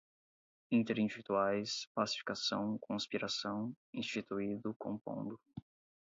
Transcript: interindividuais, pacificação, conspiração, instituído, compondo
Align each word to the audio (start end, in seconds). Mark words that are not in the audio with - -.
interindividuais, 0.71 1.87
pacificação, 1.93 2.75
conspiração, 2.79 3.71
instituído, 3.93 4.73
compondo 4.73 5.39